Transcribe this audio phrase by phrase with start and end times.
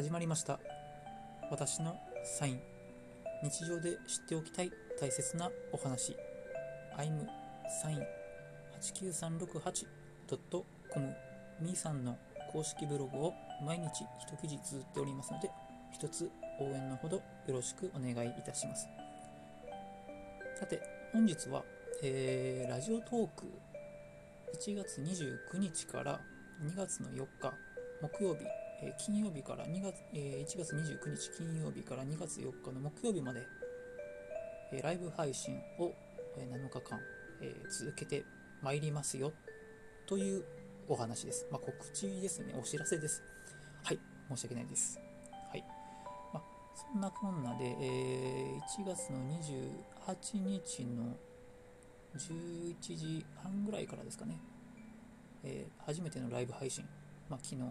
[0.00, 0.58] 始まりました。
[1.50, 1.94] 私の
[2.24, 2.60] サイン。
[3.42, 3.98] 日常で知っ
[4.30, 6.16] ておきたい大切なお話。
[6.96, 7.26] I'm
[7.82, 7.98] サイン
[8.80, 11.14] 89368.com
[11.60, 12.16] みーさんの
[12.50, 15.50] 公式ブログを毎日一記事綴っておりますので
[15.92, 18.88] 一つ応援のほどよろしくお願いいたします。
[20.58, 20.80] さて
[21.12, 21.62] 本日は、
[22.02, 23.52] えーラジオトーク。
[24.58, 26.22] 1月29日から
[26.62, 27.52] 2月の4日
[28.00, 28.46] 木曜日、
[28.82, 33.46] え金曜日から2月、え1月29日金曜日から2月4日の木曜日まで、
[34.72, 35.92] えライブ配信を、
[36.36, 36.98] 7日間、
[37.42, 38.24] え続けて
[38.62, 39.32] まいりますよ
[40.06, 40.44] という
[40.88, 41.46] お話です。
[41.50, 43.22] まあ、告知ですね、お知らせです。
[43.82, 44.98] はい、申し訳ないです。
[45.50, 45.64] はい。
[46.32, 46.42] まあ、
[46.74, 51.16] そんなこんなで、え1月の28日の
[52.16, 54.40] 11時半ぐらいからですかね、
[55.44, 56.88] え初めてのライブ配信、
[57.28, 57.62] まあ、昨日、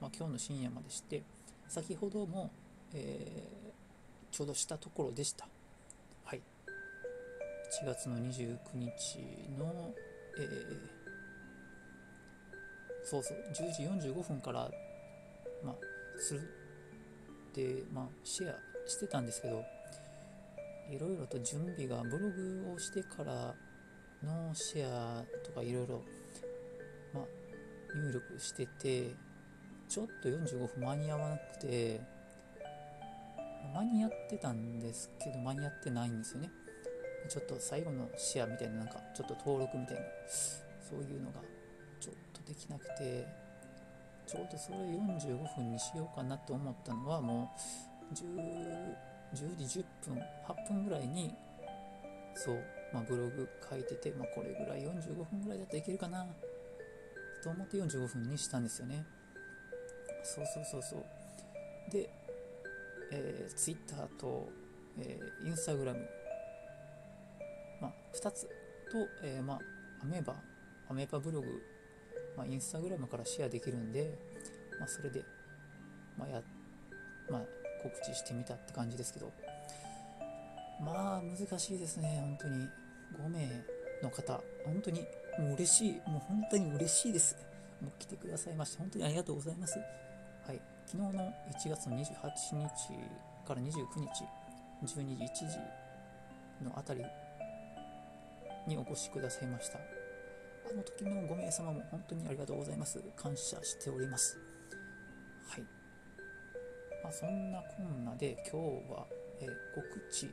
[0.00, 1.22] まあ、今日の深夜までして、
[1.68, 2.50] 先ほども、
[2.92, 3.64] えー
[4.30, 5.46] ちょうどしたところでした。
[6.24, 6.42] はい。
[7.82, 9.18] 1月の29日
[9.56, 9.94] の、
[10.36, 11.04] えー
[13.04, 14.70] そうそう、10時45分から、
[15.62, 15.74] まあ、
[16.18, 18.54] するって、まあ、シェア
[18.88, 19.62] してたんですけど、
[20.90, 23.54] いろいろと準備が、ブログをしてから
[24.22, 26.02] のシェアとかいろいろ、
[27.12, 27.24] まあ、
[27.96, 29.14] 入力してて、
[29.94, 32.00] ちょっと45分間に合わなくて、
[33.72, 36.50] 間に合ってたんですけど、間に合ってないんですよね。
[37.28, 40.02] ちょっと最後のシェアみたいな、なんか、ちょっと登録みたいな、
[40.80, 41.40] そういうのが
[42.00, 43.24] ちょっとできなくて、
[44.26, 47.52] ちょうどそれ45分にしようかなと思ったのは、も
[48.10, 48.34] う10、
[49.32, 51.32] 10時10分、8分ぐらいに、
[52.34, 52.56] そう、
[52.92, 56.26] まあ、ブログ書いてて、まあ、これぐらい45分ぐらいだったらいけるかな、
[57.44, 59.06] と思って45分にしたんですよね。
[60.24, 61.92] そうそうそうそう。
[61.92, 62.10] で、
[63.12, 64.48] えー、Twitter と、
[64.98, 65.94] えー、Instagram、
[67.80, 68.48] まあ、2つ
[68.90, 69.58] と、えーまあ、
[70.02, 70.34] アメーバ、
[70.88, 71.46] アメーバブログ、
[72.36, 74.18] まあ、インスタグラムからシェアできるんで、
[74.78, 75.24] まあ、それで、
[76.18, 76.42] まあや
[77.30, 77.42] まあ、
[77.82, 79.32] 告知してみたって感じですけど、
[80.80, 82.68] まあ、難しいですね、本当に。
[83.14, 83.46] 5名
[84.02, 85.00] の方、本当に
[85.38, 87.36] もう嬉しい、もう本当に嬉しいです。
[87.80, 89.78] もう来てくださいまして、本当にありがとうございます。
[90.46, 92.68] はい、昨日の1月28日
[93.46, 94.24] から29日、
[94.84, 95.58] 12時、1時
[96.62, 97.02] のあたり
[98.68, 99.78] にお越しくださいました。
[99.78, 103.02] あの時の5名様も本当にありがとうございます。
[103.16, 104.36] 感謝しております。
[105.48, 105.62] はい。
[107.02, 109.06] まあ、そんなこんなで今日は、
[109.40, 110.28] えー告知、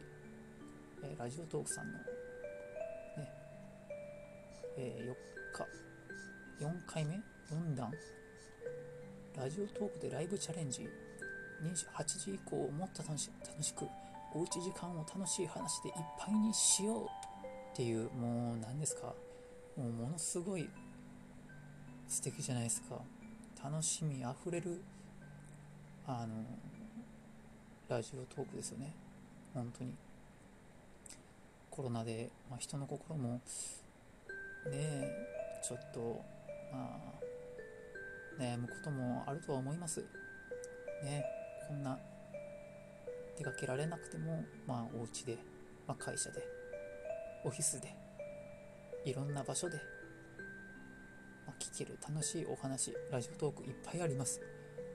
[1.03, 2.03] えーラジオトークさんの、ね、
[4.77, 7.15] えー4日、4回目
[7.49, 7.89] ?4 弾
[9.41, 10.87] ラジオトークでライブチャレンジ。
[11.63, 13.85] 28時以降をもっと楽し楽しく
[14.35, 17.07] おうち時間を楽しい話でいっぱいにしようっ
[17.75, 19.15] ていうもう何ですか？
[19.75, 20.69] もうものすごい
[22.07, 22.99] 素敵じゃないですか。
[23.63, 24.79] 楽しみあふれる
[26.05, 26.45] あの
[27.89, 28.93] ラジオトークですよね。
[29.55, 29.95] 本当に。
[31.71, 33.41] コロナで、まあ、人の心もね
[34.73, 35.11] え
[35.63, 36.21] ちょっと
[36.71, 37.21] まあ
[38.39, 40.01] 悩むこともあるとは思います。
[41.03, 41.25] ね
[41.67, 41.97] こんな
[43.37, 45.37] 出かけられなくてもまあお家で、
[45.87, 46.43] まあ、会社で
[47.43, 47.95] オフィスで
[49.05, 49.77] いろんな場所で、
[51.47, 54.41] まあ、聞ける楽しいお話ラジオトークいっぱいあります。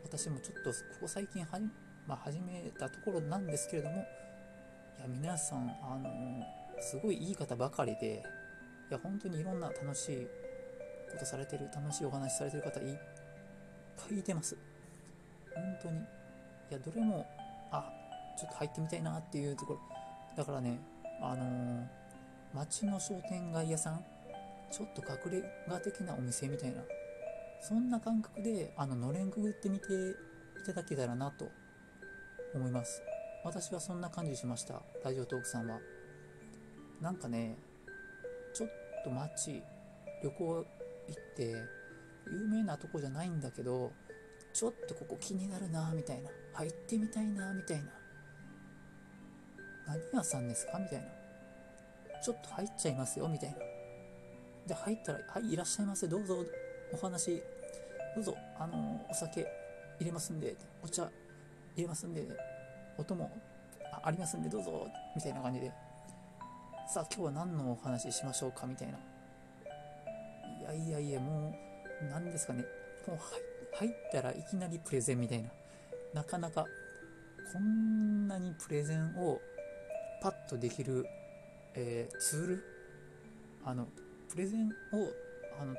[0.05, 1.67] 私もちょっとここ最近はじ、
[2.07, 4.07] まあ、始めたところなんですけれども
[4.99, 6.45] いや皆さんあの
[6.81, 8.23] すごいいい方ばかりで
[8.89, 10.27] いや本当にいろんな楽しい
[11.11, 12.97] ことされてる楽しいお話されてる方いっ
[13.97, 14.57] ぱいいてます。
[15.55, 15.99] 本当に。
[15.99, 16.03] い
[16.71, 17.27] やどれも
[17.71, 17.89] あ
[18.39, 19.81] ちょっと入ってみたいなっていうところ。
[20.37, 20.81] だからね
[21.23, 21.87] あのー
[22.55, 24.05] 街の商店街屋さん。
[24.71, 26.83] ちょっと隠れ家的なお店みたいな。
[27.61, 31.49] そんな感覚であののれんくぐってみていただけたらなと
[32.55, 33.03] 思います。
[33.45, 34.83] 私はそんな感じしました。
[35.05, 35.79] ラジオトークさんは。
[37.01, 37.59] なんかね
[38.55, 38.69] ちょっ
[39.05, 39.63] と街
[40.23, 40.65] 旅行行っ
[41.37, 41.55] て
[42.33, 43.93] 有名なとこじゃないんだけど
[44.53, 46.31] ちょっとここ気になるなみたいな。
[46.55, 47.85] 入ってみたいなみたいな。
[49.87, 50.79] 何屋さんですか？
[50.79, 51.05] みたいな。
[52.23, 53.57] ちょっと入っちゃいますよみたいな。
[54.67, 56.09] で入ったら「はいいらっしゃいませ。
[56.09, 56.45] どうぞ。
[56.93, 57.43] お話。
[58.15, 58.35] どうぞ。
[58.59, 59.47] あのお酒
[60.01, 60.57] 入れますんで。
[60.83, 61.03] お茶
[61.75, 62.27] 入れますんで。
[62.97, 63.31] お供。
[63.93, 65.71] あありますんでどうぞ」みたいな感じで。
[66.89, 68.67] さあ今日は何のお話ししましょうか？
[68.67, 68.99] みたいな。
[70.61, 71.66] いやいやいやもう
[72.11, 72.65] 何ですかね。
[73.07, 73.19] もう
[73.79, 75.51] 入ったらいきなりプレゼンみたいな。
[76.15, 76.67] なかなか
[77.53, 79.41] こんなにプレゼンを
[80.23, 81.07] パッとできる、
[81.75, 82.65] えー、ツール？
[83.65, 83.87] あの
[84.29, 84.71] プレゼンを
[85.61, 85.75] あの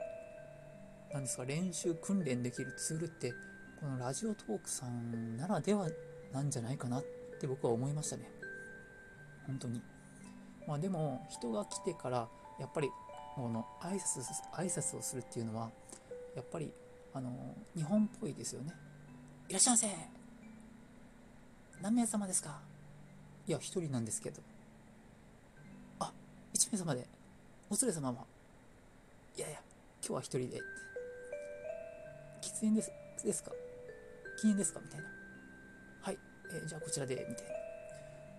[1.14, 1.46] 何ですか？
[1.46, 3.34] 練習訓練できるツールって
[3.80, 5.88] このラジオトークさんならでは
[6.34, 7.04] なんじゃないかなっ
[7.40, 8.30] て僕は思いましたね。
[9.46, 9.82] 本当に。
[10.68, 12.28] まあでも人が来てから
[12.60, 12.90] やっぱり
[13.36, 14.22] この挨拶
[14.54, 15.72] 挨拶をするっていうのは
[16.38, 16.72] やっぱり
[17.16, 17.32] あの
[17.76, 18.72] 日本っぽいですよね。
[19.50, 19.88] いらっしゃいませ。
[21.82, 22.60] 何名様ですか？
[23.48, 24.40] いや一人なんですけど。
[26.00, 26.14] あ
[26.54, 27.08] 一名様で。
[27.72, 28.18] お連れ様は？
[29.36, 29.60] いやいや
[30.00, 30.62] 今日は一人で。
[32.44, 32.92] 喫煙です
[33.26, 33.50] ですか？
[34.40, 34.80] 禁煙ですか？
[34.80, 35.06] みたいな。
[36.02, 36.18] はい、
[36.54, 37.16] えー、じゃあこちらで。
[37.16, 37.58] みたいな、ま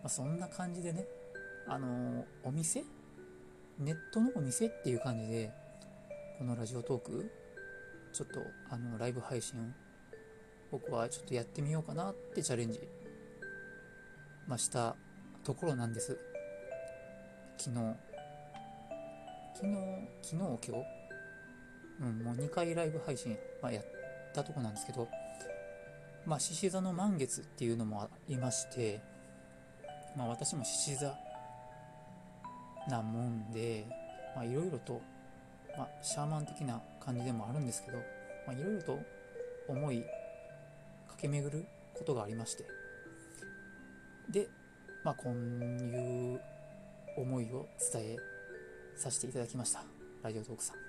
[0.04, 1.04] あ、そんな感じでね。
[1.66, 2.84] あのー、お店？
[3.80, 5.50] ネットのお店っていう感じで
[6.38, 7.30] このラジオトーク
[8.12, 8.40] ちょっと
[8.70, 9.74] あのライブ配信
[10.70, 12.80] 僕はちょっとやってみようかなってチャレンジ、
[14.46, 14.96] まあ、した
[15.44, 16.18] ところなんです。
[17.56, 17.96] 昨日。
[19.54, 19.74] 昨日
[20.22, 20.72] 昨日今日？
[22.00, 23.84] うんもう2回ライブ配信、まあ、やっ
[24.34, 25.08] たとこなんですけど。
[26.26, 29.00] まあ獅子座の満月っていうのもありまして。
[30.16, 31.14] まあ私も獅子座
[32.88, 33.86] なもんで。
[34.44, 35.00] いろいろと、
[35.78, 37.98] まあ、シャーマン的な感じでもあるんですけど
[38.52, 38.98] いろいろと
[39.68, 40.04] 思い
[41.10, 42.64] 駆け巡ることがありまして。
[44.30, 44.48] で、
[45.04, 46.40] まあ、こういう
[47.16, 48.16] 思いを伝え
[48.96, 49.84] させていただきました。
[50.22, 50.76] ラジオトークさん。
[50.76, 50.82] は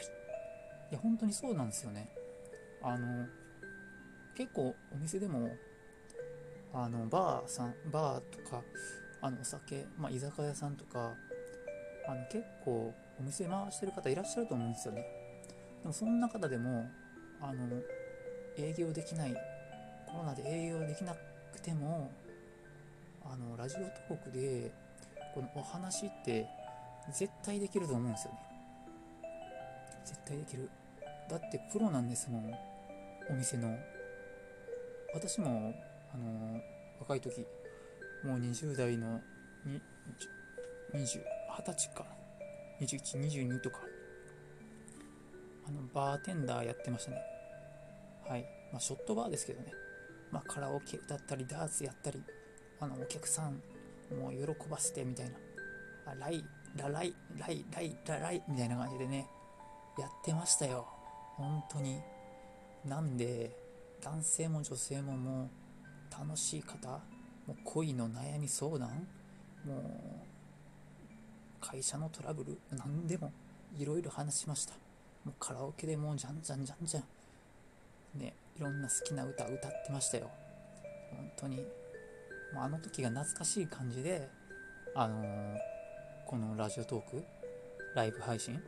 [0.00, 0.02] い。
[0.02, 2.08] いや本当にそうなんですよね。
[2.82, 3.26] あの
[4.36, 5.50] 結構お店でも
[6.72, 8.62] あのバーさんバーとか
[9.20, 11.14] あのお酒、まあ、居酒屋さんとか
[12.06, 15.02] あの結構お店回してる方いらっしゃると思うんですよね。
[15.82, 16.88] でもそんな方でも
[17.40, 17.68] あの
[18.56, 19.34] 営業できない
[20.06, 21.14] コロナで営業できな
[21.52, 22.10] くても
[23.24, 23.78] あのラジオ
[24.08, 24.72] トークで
[25.34, 26.46] このお話って
[27.12, 28.38] 絶対できると思うんですよね。
[30.04, 30.70] 絶対できる。
[31.28, 32.52] だってプロなんですもん
[33.30, 33.76] お店の。
[35.14, 35.74] 私も
[36.14, 36.60] あの
[37.00, 37.46] 若い時
[38.24, 39.20] もう20代の
[39.66, 39.80] 20
[40.94, 41.20] 20
[41.64, 42.04] 歳か
[42.80, 43.80] 2122とか。
[45.66, 47.18] あのバーテンダーやってましたね。
[48.26, 48.42] はい。
[48.72, 49.72] まあショットバーですけどね。
[50.30, 52.22] まあカラオケ歌ったりダーツやったり
[52.80, 53.60] あのお客さん
[54.18, 55.36] もう喜ばせてみたいな。
[56.06, 56.42] あライ
[56.76, 59.26] ラライライライラライみたいな感じでね
[59.98, 60.86] やってましたよ。
[61.36, 62.00] 本当に。
[62.84, 63.50] なんで
[64.00, 65.48] 男性も女性ももう
[66.10, 66.88] 楽しい方
[67.46, 69.06] もう恋の悩み相談
[69.66, 70.27] もう
[71.70, 73.30] 会社のトラブル、何でも
[73.76, 74.72] いろいろ話しました。
[75.24, 77.04] もうカラオケでもうじゃんじゃんじゃんじゃん。
[78.18, 80.30] ね、いろんな好きな歌歌ってましたよ。
[81.10, 81.56] 本当に。
[82.54, 84.30] もうあの時が懐かしい感じで、
[84.94, 85.58] あのー、
[86.26, 87.22] このラジオトーク、
[87.94, 88.58] ライブ配信、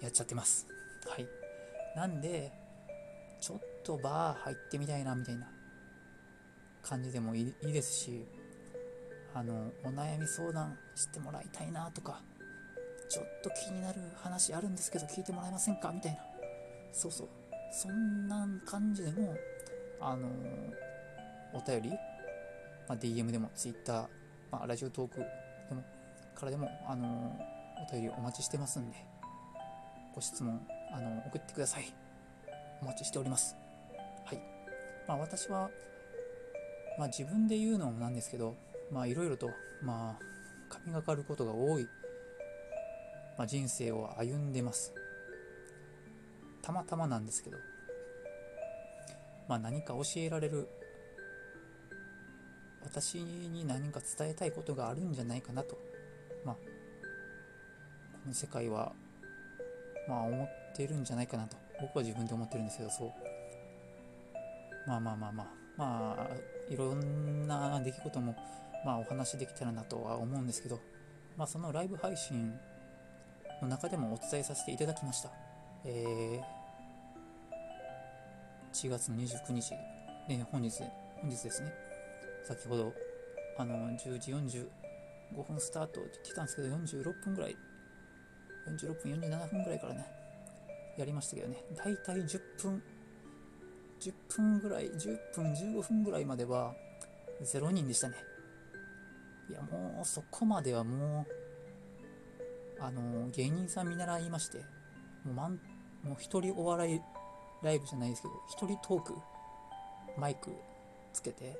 [0.00, 0.66] やっちゃってます。
[1.06, 1.28] はい。
[1.94, 2.50] なんで、
[3.40, 5.48] ちょっとバー入ってみたいな、みたいな
[6.82, 8.26] 感じでもいいですし、
[9.34, 12.20] あのお悩み相談してもらいたいなとか
[13.08, 15.90] ちょっと気になる話あるんですけど聞いてもらえませんか？
[15.92, 16.18] みたいな。
[16.92, 17.28] そうそう。
[17.72, 19.34] そんな感じでも
[20.00, 20.28] あの
[21.54, 24.08] お便り、まあ、DM でも Twitter、
[24.50, 25.18] まあ、ラジオトーク
[25.68, 25.82] でも
[26.34, 27.34] からでもあの
[27.88, 28.96] お便りお待ちしてますんで
[30.14, 30.60] ご質問
[30.92, 31.92] あの送ってください。
[32.82, 33.56] お待ちしております。
[34.24, 34.42] はい。
[35.08, 35.70] まあ私は
[36.98, 38.54] まあ自分で言うのもなんですけど
[38.92, 39.50] まあいろいろと、
[39.82, 40.24] まあ、
[40.68, 41.84] 神がかることが多い、
[43.38, 44.92] まあ、人生を歩んでます。
[46.60, 47.56] たまたまなんですけど、
[49.48, 50.68] まあ何か教えられる、
[52.84, 55.76] 私に何か伝えたいことがあるんじゃないかなと、
[56.44, 56.60] まあ、こ
[58.28, 58.92] の世界は、
[60.08, 63.12] まあ思ってるんじゃないかなと、僕は自分で思ってるんですけど、そう。
[64.86, 65.46] まあまあまあまあ、
[65.76, 68.36] まあ、いろんな出来事も
[68.84, 70.80] まあ、お話できたらなとは思うんですけど、
[71.36, 72.52] まあ、そのライブ配信
[73.60, 75.30] の中でもお伝えさせていただきました。
[75.84, 76.40] えー、
[78.72, 79.72] 1月の29日、
[80.28, 80.82] ね、本日、
[81.20, 81.72] 本日ですね、
[82.44, 82.92] 先ほど、
[83.58, 87.56] あの、10時45分スタートって言ってたんですけど、46分ぐらい、
[88.68, 90.06] 46分、47分ぐらいからね、
[90.98, 92.82] やりましたけどね、だいたい10分、
[94.00, 96.74] 10分ぐらい、10分、15分ぐらいまでは
[97.40, 98.31] 0人でしたね。
[99.52, 101.26] いやもうそこまではも
[102.80, 104.58] うあの芸人さん見習いまして
[105.26, 105.56] もうまも
[106.12, 107.00] う一人お笑い
[107.62, 109.14] ライブじゃないですけど一人トーク
[110.18, 110.50] マイク
[111.12, 111.54] つけて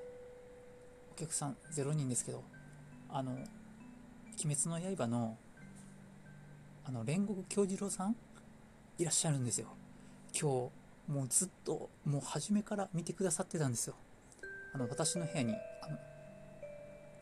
[1.12, 2.42] お客さん0人ですけど
[3.10, 3.32] あの
[4.42, 5.36] 「鬼滅の刃の」
[6.84, 8.16] あの煉獄京次郎さん？
[8.98, 9.68] いらっしゃるんですよ。
[10.32, 10.70] 今
[11.06, 13.94] 日もうずっともう初めから見てくださってたんですよ。
[14.74, 15.54] あの私の部屋に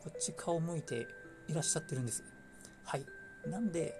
[0.03, 1.07] こっち顔向いて
[1.47, 2.23] いらっしゃってるんです。
[2.83, 3.05] はい。
[3.47, 3.93] なんで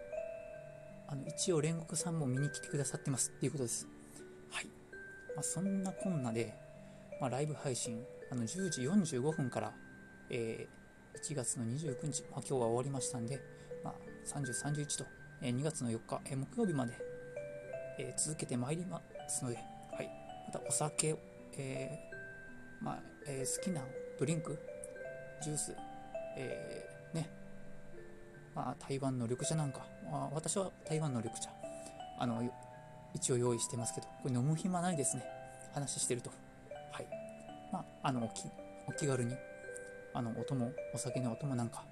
[1.12, 3.86] あの一応煉獄さんも見に来てくださってますっていうことです。
[4.50, 4.65] はい、
[5.36, 6.55] まあ、そんなこんなで、
[7.20, 9.74] まあ、ライブ配信あの10時45分から、
[10.29, 13.41] えー、1月の29日、まあ、今日は終わりましたんで、
[13.84, 13.93] まあ、
[14.25, 15.05] 30、31と、
[15.41, 16.93] えー、2月の4日、えー、木曜日まで、
[18.00, 20.10] え続けてまいりますので、はい、
[20.48, 21.17] またお酒、
[21.58, 22.00] え
[22.79, 23.81] まあえ好きな
[24.17, 24.58] ドリンク、
[25.41, 25.75] ジュース、
[26.38, 27.29] えね、
[28.55, 31.50] まあ、台湾の緑茶なんか、まあ、私は台湾の緑茶、
[32.19, 32.41] あの、
[33.13, 35.23] 一応用意してますけど、これ飲む暇ないですね。
[35.73, 36.29] 話してると。
[36.91, 37.07] はい。
[37.71, 38.43] まあ、あの、お気
[38.88, 39.35] お気軽に、
[40.13, 41.85] あの、お供、お酒のお供なんか、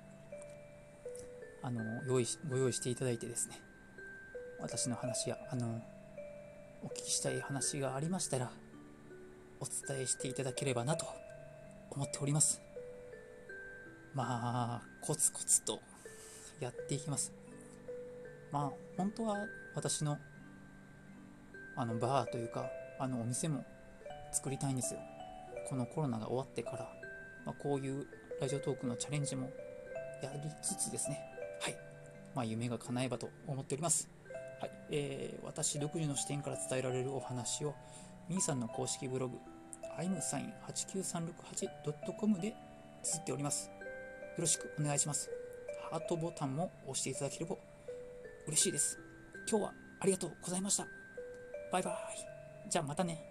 [1.61, 3.61] あの、用意し、ご用意していただいてですね、
[4.59, 5.81] 私の話や、あの、
[6.83, 8.51] お聞きしたい話がありましたら、
[9.59, 11.05] お伝えしていただければなと
[11.91, 12.68] 思っております。
[14.13, 15.79] まあ、コツコツと
[16.59, 17.33] やっていきます。
[18.51, 19.37] まあ、本当は
[19.75, 20.17] 私の
[21.75, 23.63] あのバーというか、あのお店も
[24.31, 24.99] 作りたいんですよ。
[25.69, 26.89] このコロナが終わってから、
[27.45, 28.05] まあ、こういう
[28.41, 29.51] ラジオトークのチャレンジも
[30.21, 31.21] やりつつですね、
[31.61, 31.77] はい。
[32.35, 34.09] まあ、夢が叶えばと思っております。
[34.59, 34.71] はい。
[34.91, 37.75] えー、私独自の視点から伝えられるお話を、
[38.27, 39.37] みーさんの公式ブログ、
[39.97, 42.55] i m s i g n 89368.com で
[43.03, 43.78] 綴っております。
[44.39, 45.29] よろしくお願いします。
[45.91, 47.57] ハートボタンも押していただければ
[48.47, 48.97] 嬉しいです。
[49.49, 50.87] 今日はありがとうございました。
[51.73, 52.69] バイバイ。
[52.71, 53.28] じゃあまたね。